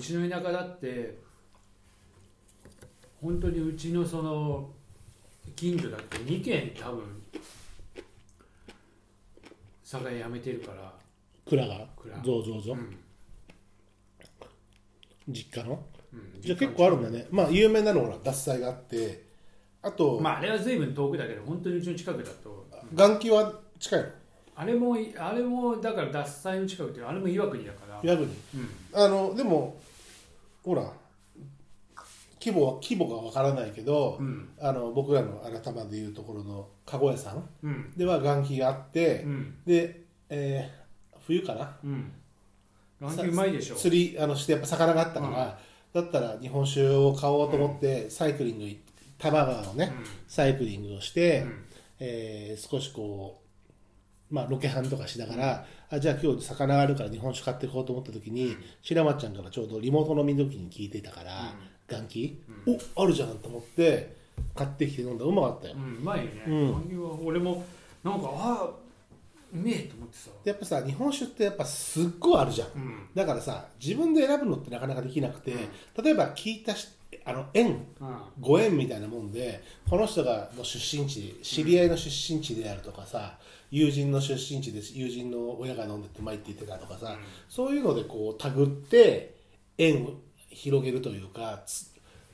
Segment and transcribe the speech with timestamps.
[0.00, 1.18] ちの田舎だって
[3.22, 4.70] 本当にうちのその
[5.54, 7.22] 近所だって2軒多分
[9.84, 10.92] 酒屋辞めてるから。
[11.48, 11.86] 蔵が？
[11.96, 12.24] 蔵。
[12.24, 12.96] そうそうそう、うん
[15.28, 15.80] 実家の
[16.12, 17.26] うんじゃあ結構あるんだね。
[17.30, 19.24] まあ有名なのはほら獺祭があって。
[19.82, 22.66] あと、まああれは随分遠くだけど本当にうちの近くだと。
[22.92, 24.08] 元気は近いの？
[24.56, 28.28] あれもあれもだから獺祭の近くってあれも岩国だから、岩国。
[28.28, 29.76] うん、あのでも
[30.62, 30.92] ほら
[32.42, 34.48] 規模は規模がわからないけど、うん。
[34.58, 37.92] あの僕らの改までいうところの籠屋さんうん。
[37.96, 39.54] では元気があって、うん。
[39.66, 40.80] で、えー
[41.26, 41.76] 冬かな？
[41.84, 42.12] うん。
[42.98, 43.76] ランキングうまいでしょ。
[43.76, 45.58] 釣りあのしてやっぱ魚があったから、
[45.92, 48.80] だったら日本酒を買おうと思って、サイクリングに
[49.18, 49.92] 多摩川のね、
[50.26, 51.64] サイクリングをして、うん。
[52.00, 53.39] えー少しこう、
[54.30, 61.54] まあ、ロケハンとかしながら、あじゃあ今日魚があるから日本酒買っていこうと思った時に、白松ちゃんからちょうどリモート飲み時に聞いてたから、
[61.88, 62.40] 元気、
[62.94, 64.14] おあるじゃんと思って
[64.54, 65.24] 買ってきて飲んだ。
[65.24, 67.26] らうまかったよ、うん、うまいよね、うん。
[67.26, 67.64] 俺も
[68.04, 68.70] なんかああ
[69.52, 72.68] うめえと思ってさ、でやっぱさ日本酒ってやっぱすっごいあるじゃん。
[72.68, 73.08] うん。
[73.14, 75.52] だからさ自分で選ぶのってなかなかできなくて、
[76.00, 76.88] 例えば聞いたし
[77.24, 77.66] あの縁。
[77.66, 77.84] うん。
[78.40, 83.36] ご縁みたいなもんでこの人がの出身地知り合いの出身地であるとかさ
[83.70, 87.16] 友人の出身地で友人の親が飲んでてうまいって言ってたとかさ、
[87.48, 89.34] そういうのでこう手繰って
[89.78, 90.14] 縁を
[90.50, 91.90] 広げるというかつ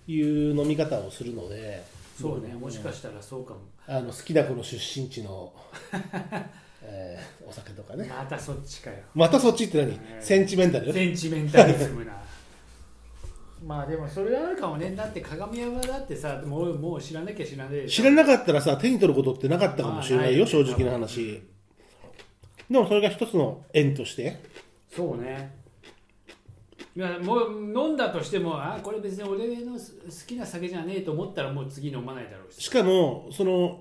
[0.06, 1.84] いう飲み方をするので
[2.18, 3.60] そうねもしかしたらそうかも。
[3.88, 5.52] あの好きな子の出身地の、
[6.82, 8.06] えーお酒とかね。
[8.08, 8.96] またそっちかよ。
[9.14, 10.92] またそっちって何、ねセンチメンタル？
[10.92, 12.12] センチメンタリズムな
[13.66, 14.94] まあでもそれはあるかもね。
[14.94, 21.42] だって鏡山だってさもうもう知らなきゃ知らねえ知らなかったらさ手に取ることってなかったかもしれないよ、まあない正直な話。
[22.70, 24.40] でもそれが一つの縁として。
[24.88, 25.56] そうね。
[26.96, 29.80] いやもう飲んだとしてもあこれ別に俺の好
[30.26, 32.62] きな酒じゃねえと思ったらもう次飲まないだろうし。
[32.62, 33.80] しかもその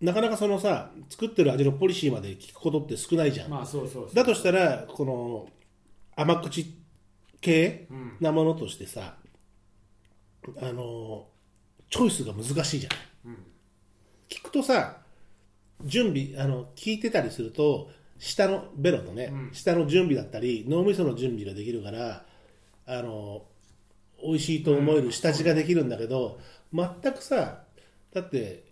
[0.00, 4.14] なかなかそのさ作ってる味のポリシーまで聞くことって少ないじゃん、まあそうそうそう。
[4.14, 5.48] だとしたらこの
[6.14, 6.66] 甘口
[7.46, 8.16] 系うん。
[8.20, 9.14] なものとしてさ
[10.60, 11.28] あの
[11.90, 12.90] チョイスが難しいじゃ
[13.28, 13.38] ん、うん。
[14.28, 14.96] 聞くとさ
[15.84, 19.50] 準備あの聞いてたりすると下のベロのね、うん。
[19.52, 22.24] 下の準備だったり脳みその準備ができるから
[22.86, 23.42] あの
[24.22, 26.40] 美味しいと思える下地ができるんだけど、
[26.72, 27.60] 全くさ
[28.14, 28.64] だって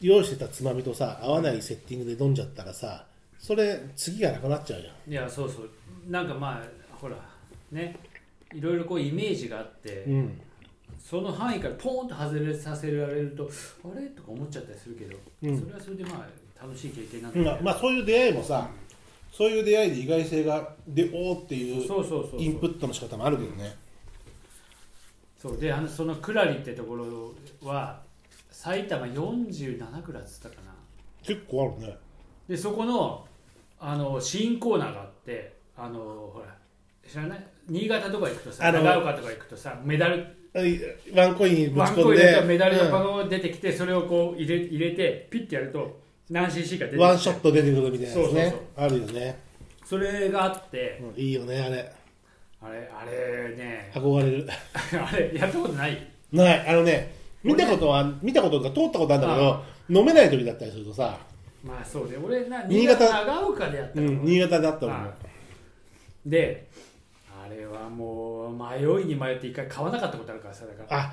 [0.00, 3.06] 用意してたつまみとさ合わないセッティングで飲んじゃったらさ
[3.38, 5.10] それ次がなくなっちゃうじゃん。
[5.10, 5.70] いやそうそう。
[6.08, 7.16] なんかまあほら
[7.72, 7.96] ね
[8.52, 10.40] いろいろこうイメージがあって、うん。
[11.02, 13.50] その範囲からポーンと外れさせられると
[13.84, 14.06] あれ？
[14.08, 15.60] とか思っちゃったりするけど、うん。
[15.60, 16.26] それはそれでま
[16.58, 18.70] あ楽しい経験なんだまあ、まあそういう出会いもさ、
[19.32, 23.76] そういう出会いで意外性がでおーっていうそうそうそうインプットの仕方もあるけどね。
[25.36, 25.58] そう。
[25.58, 27.34] であのそのクラリってところ
[27.68, 28.00] は
[28.50, 30.74] 埼玉47区だっつったかな。
[31.22, 31.98] 結構あるね。
[32.48, 33.26] でそこの
[33.80, 36.54] あの新コーナーがあってあのほら
[37.08, 37.46] 知らない？
[37.68, 40.80] 新潟とか行くとさ長岡とか行くとさメダルはい
[41.14, 46.00] ワンコインぶちワンコ込んでメダルがパうコン出てきて、それをこう入れ入れてピッてやると
[46.30, 48.42] 何 cc か出てワンショット出てくるみたいなやつね。
[48.42, 49.38] そうそうあるよね、
[49.84, 51.02] それがあって。
[51.16, 51.92] うんいいよねあれ。
[52.62, 53.90] あれあれね。
[53.94, 54.48] 憧れる。
[55.04, 56.06] あれやったことない？
[56.32, 56.68] ない。
[56.68, 59.64] あのね見たことは見たことが通ったことあるんだけど
[60.00, 61.18] 飲めない時だったりするとさ、
[61.62, 64.86] まあそうで俺な新潟長岡でやったの、うん、新潟だった
[66.24, 66.66] で
[67.88, 71.00] もう迷いに迷って一回買わなかったことあるからさだから。
[71.00, 71.12] あ。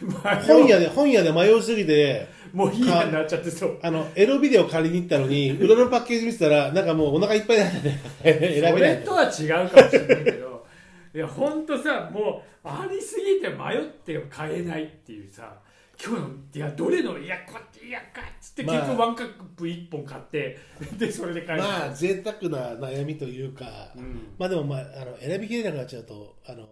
[0.46, 7.90] 本屋で本屋で迷いすぎてもういいやになっちゃってそうあのエロビデオ借りに行ったのに 裏のパッケージ見てたらなんかもうお腹いっぱいになってて
[8.22, 10.66] 選べそないれとは違うかもしれないけど
[11.14, 15.54] いやほんとさもうありすぎて迷って買えないっていうさ
[16.02, 18.76] 今日のいやどれのいやこっちいやかっつってまあ。
[18.76, 20.58] 結局ワンカップ1本買って
[20.98, 24.34] でそれで買えまあ贅沢な悩みというか、うん。
[24.38, 26.68] まあでもまああの選びきれなくなっちゃうとあの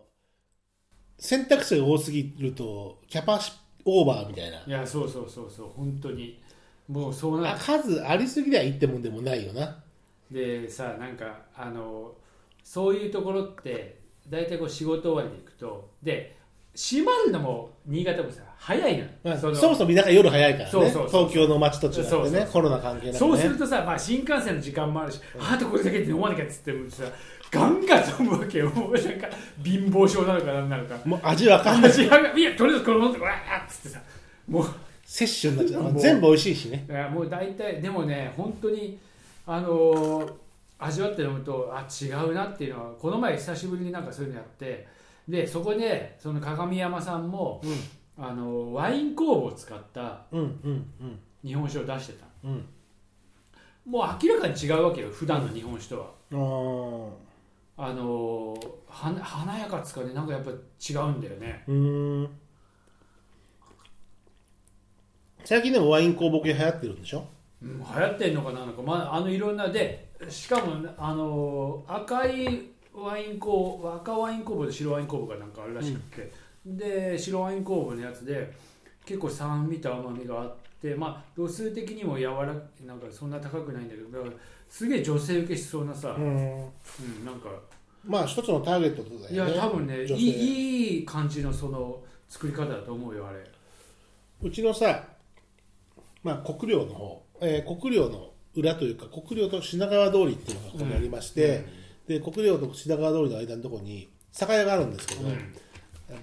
[1.19, 3.53] 選択肢が多すぎるとキャパシ
[3.85, 4.63] オーバーみたいな。
[4.67, 6.43] いやそうそうそうそう本当に。
[6.89, 9.83] もうそうなあ数ありすぎりゃいいってもんでもないよな。
[10.31, 12.15] でさなんかあの
[12.65, 13.99] そういうところって
[14.29, 16.38] 大体こう仕事終わりで行くとで
[16.81, 20.71] 閉まるのも新潟もさ早いのよ、まあそのもそも田舎夜早いからね。
[20.71, 22.47] そうそうそう東京の街と違ってねそうそうそう。
[22.53, 23.19] コロナ関係なくね。
[23.19, 27.03] そうするとさ、まあ、新幹線の時間もあるし、あとこれだけで飲まなきゃっつってもさ
[27.51, 28.71] ガンガン飲むわけよ。
[28.71, 29.29] もうなんか
[29.65, 30.97] 貧乏症なのかなんなのか。
[31.05, 31.91] もう味わかんない。
[31.91, 32.43] 味がい。
[32.43, 34.01] やとりあえずこの飲んでわーっつってさ
[34.49, 34.67] もう
[35.05, 36.87] 摂取になっちゃう全部美味しいしね。
[36.89, 38.99] いやもう大体でもね本当に
[39.47, 40.33] あのー
[40.81, 44.87] 味わって飲むとあ違うなっていうのはこの前久しぶりになんかそういうのやって
[45.29, 47.61] でそこでその鏡山さんも
[48.17, 51.19] あのワイン酵母を使ったうんうんうん。
[51.45, 52.27] 日本酒を出してた。
[52.45, 52.51] うん。
[52.51, 52.65] うん
[53.87, 56.09] もう明らかに違うわけよ普段の日本酒とは、
[57.79, 58.55] あの
[58.87, 61.65] は華やかっつかねなんかやっぱ違うんだよね。
[61.67, 62.29] うーん。
[65.43, 67.25] 最近でもワイン工房系流行ってるんでしょ？
[67.63, 76.33] うん、流行ってんのかななんか、まあ、あのいろんなでしかもあの赤いワイン工赤ワイン工房で白ワイン工房がなんかあるらしくて、
[76.67, 78.53] で白ワイン工房のやつで
[79.05, 82.47] 結構酸味と甘みがあってまあ度数的にも柔ら
[82.87, 84.33] なんかそんな高くないんだけどだから
[84.69, 86.25] すげえ女性受けしそうなさ、うん。
[86.25, 87.49] うん、なんか。
[88.05, 89.55] まあ一つのターゲットだいよね。
[89.57, 93.39] や多分ねいいいい感じのその作り方だと思うよあれ。
[94.41, 95.05] うちのさ、
[96.23, 101.65] まあ、国領の方、えー国領の裏というか国領と品川通りっていうのがここにありまして、
[102.09, 105.55] で国領と品川通りの間のところに酒屋があるんですけど、うん。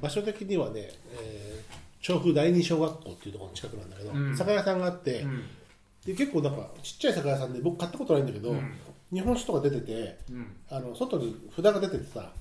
[0.01, 0.89] 場所的にはね、
[1.21, 4.37] えー調布第二小学校っていうところの近くなんだけど、うん。
[4.37, 5.43] 酒屋さんがあって、うん。
[6.05, 8.73] で結構なんかちっちゃい酒屋さんで僕買ったことないんだけど、うん。
[9.11, 10.55] 日本酒とか出ててうん。
[10.69, 12.31] あの外に札が出ててさ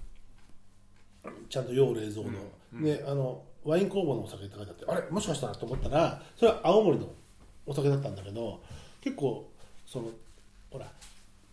[1.48, 2.38] ちゃんと要冷蔵の、
[2.74, 2.82] うん。
[2.82, 7.08] であのワイン工房のお酒って書いてあってあれもしかしたらと思ったらそれは青森の
[7.64, 8.60] お酒だったんだけど
[9.00, 9.50] 結構
[9.86, 10.10] その
[10.70, 10.86] ほら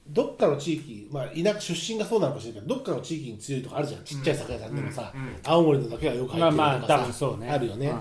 [0.08, 4.04] どっかの地域、まあ、田舎出身がそうなのかもしれないけどどっかの地域に強いとかあるじゃん。
[4.04, 5.36] ちっちゃい酒屋さんでもさ、うんうん。
[5.44, 7.50] 青森のだけはよく入ってるとかさ、まあまあそうね。
[7.50, 8.00] あるよね、うん。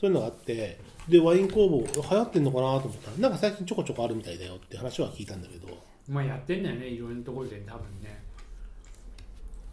[0.00, 0.78] そういうのがあって
[1.08, 5.68] でワイン工房流行ってんのかなと思ったらなんか最近ちょこちょこあるみたいだよって話は聞いたんだけど。
[6.08, 8.22] まあやってんだよねいろんなところで多分ね。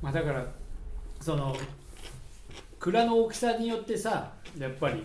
[0.01, 0.45] まあだから
[1.19, 1.55] その
[2.79, 5.03] 蔵の大きさによってさやっぱり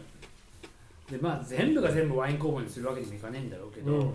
[1.11, 4.15] でまあ全部が全部ワイン工房にするわけにもいかねえんだろうけど、うん。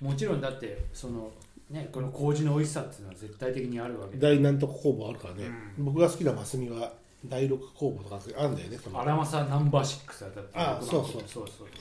[0.00, 1.30] もちろんだってその
[1.72, 4.16] ねこの麹の美味しさっていうのは絶対的にあるわけ。
[4.16, 5.44] で大なんとか工房あるからね、
[5.78, 6.92] う僕が好きなマスミは
[7.24, 11.66] 第六工房とかあるんだよね荒政ナンバーシックスだったってあ僕のそうそうそうそう。
[11.66, 11.72] ね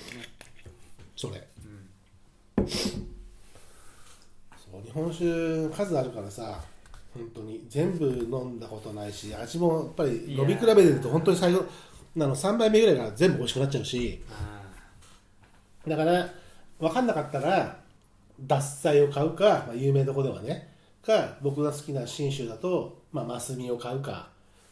[1.15, 1.47] それ。
[2.57, 2.73] うんそ
[4.77, 6.61] う日本酒数あるからさ
[7.13, 7.65] 本当に。
[7.67, 11.63] 全部飲んだことないし味もやっぱり飲み比べてると本当に最後あ
[12.19, 14.23] の3杯目ぐらいから全部美味しくなっちゃうし。
[14.31, 14.61] あ
[15.88, 16.29] だから
[16.79, 17.80] 分かんなかったら
[18.47, 20.73] 獺祭を買うか、まあ、有名どこではね
[21.05, 24.29] か僕が好きな信州だと、まあ、マスミを買うか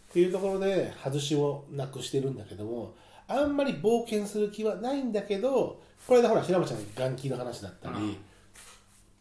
[0.10, 2.96] っていうところで外しをなくしてるんだけども
[3.28, 8.18] あんまり冒険する気はないんだけどこれでほら平松ちゃんの元気の話だったり、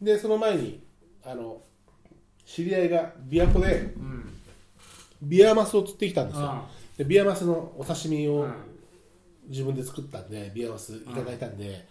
[0.01, 0.81] でその前に
[1.23, 1.61] あの
[2.45, 4.33] 知り合いが琵琶湖でーうん。
[5.21, 6.45] ビアマスを釣ってきたんですよ。
[6.45, 6.67] あ
[6.97, 8.53] でビアマスのお刺身をうん。
[9.49, 11.87] 自分で作ったんでビアマスいただいたんで、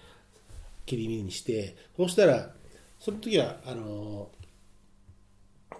[0.88, 2.50] 切り身にしてそうしたら
[2.98, 4.38] その時はあのー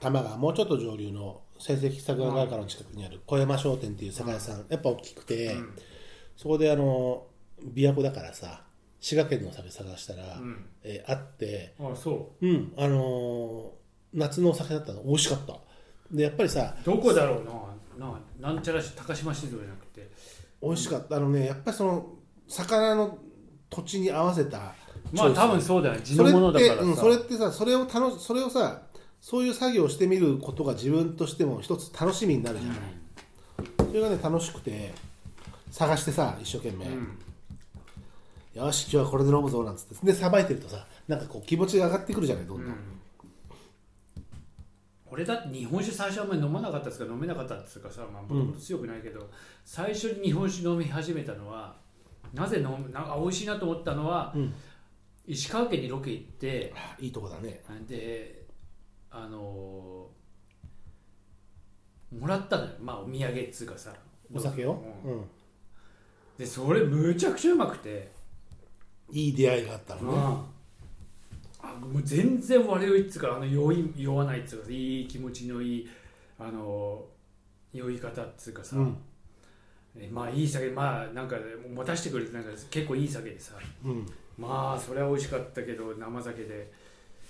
[0.01, 5.75] 多摩川もうちょっと上流の成績桜川からの近くにある小山商店っていう酒屋さん、やっぱ大きくて、うん。
[6.37, 7.27] そこであの
[7.75, 8.63] 琵琶湖だからさ
[9.01, 10.67] 滋賀県のお酒探したら、うん。
[10.85, 12.47] えーあってあそう。
[12.47, 13.69] んあのー
[14.15, 15.59] 夏のお酒だったの美味しかった。
[16.13, 18.21] でやっぱりさうどこだろうなな
[18.55, 20.09] なんちゃらし高島市場じゃなくて。
[20.63, 21.17] 美味しかった。
[21.17, 22.07] あのねやっぱりその
[22.47, 23.19] 魚の
[23.69, 24.75] 土地に合わせた
[25.13, 26.01] まあ多分そうだよね。
[26.03, 28.83] 地それのものだからさ、うん、それってさそれを楽しそれをさ
[29.21, 32.79] そういう作業をしてみることが自分としても一つ楽しみになるじゃない、
[33.89, 34.93] それがね楽しくて
[35.71, 37.19] 探してさ一生懸命、うん。
[38.55, 39.95] よし今日はこれで飲むぞなんつって。
[40.07, 42.77] でさばいてるとさなんかこう気持ちが上がってくるじゃないどんどん、うん。
[45.11, 49.29] 俺だって日本酒最初はあんまり飲まなかったですから飲めなかったっていうかさまあもともと強くないけど、
[49.65, 51.75] 最初に日本酒飲み始めたのは
[52.35, 54.55] なぜ飲むなんか美味しいなと思ったのは、うん
[55.29, 57.63] 石川県にロケ行ってあいいとこだね。
[57.87, 58.47] で
[59.11, 60.19] あのー
[62.19, 62.71] もらったのよ。
[62.81, 63.93] まあお土産っつうかさ。
[64.33, 65.13] お酒を、うん。
[65.13, 65.25] うん。
[66.39, 68.11] でそれむちゃくちゃうまくて、
[69.13, 70.07] いい出会いがあったうん。
[70.07, 70.19] のね、
[71.61, 75.89] あもう全然悪酔いっつうかあの酔い酔わないっつうかいい気持ちのいい
[76.39, 77.05] あの
[77.75, 78.85] 酔い方っつうかさ、うん。
[78.87, 79.08] え
[80.13, 81.37] まあいい酒まあなんか
[81.75, 83.55] 持たせてくれてなんか結構いい酒でさ。
[83.85, 86.73] うん、まあそれは美味しかったけど生酒で、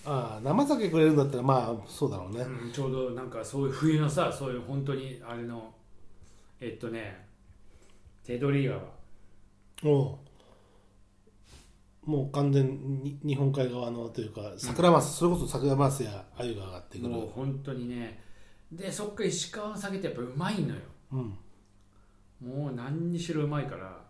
[0.05, 5.73] ああ生酒くれるんだったらまあそうだろうね、うんちょうどなんかそういう冬のさそういう本当にあれの
[6.61, 7.27] えっとね
[8.25, 8.81] 手取川
[9.85, 10.19] おう。
[12.05, 12.67] もう完全
[13.03, 17.11] に日本海側のというか桜マス、それこそ桜マスや鮎が上がってくる。
[17.11, 18.19] もう本当にね。
[18.73, 20.81] でそっから石川の酒ってやっぱうまいのよ。
[21.13, 21.39] うん
[22.45, 24.01] もう何にしろうまいから。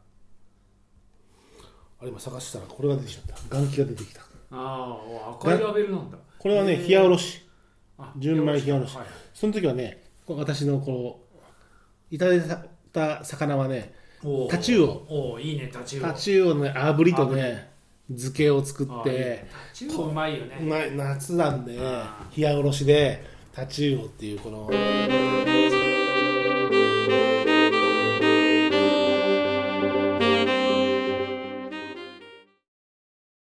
[2.00, 3.56] あれ今探したらこれが出てきちゃった。
[3.56, 4.20] 元気が出てきた。
[4.50, 6.18] ああ赤いラベルなんだ。
[6.38, 7.44] これはね冷やおろし。
[7.98, 8.96] あ純米冷やおろし。
[8.96, 9.06] はい。
[9.34, 11.26] その時はね私のこ
[12.10, 12.42] ういただい
[12.92, 13.94] た魚はね
[14.50, 14.88] タチウオ。
[15.08, 16.06] おーいいねタチウオ。
[16.06, 17.70] タチウオのね炙りとね
[18.08, 19.48] 漬けを作ってね。
[19.50, 20.92] タチウオうまいよね。
[20.94, 24.70] 夏なんであ冷やおろしでタチウオっていうこの